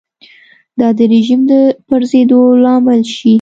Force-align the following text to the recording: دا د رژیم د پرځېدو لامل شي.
دا 0.79 0.87
د 0.97 0.99
رژیم 1.13 1.41
د 1.51 1.53
پرځېدو 1.87 2.39
لامل 2.63 3.01
شي. 3.15 3.29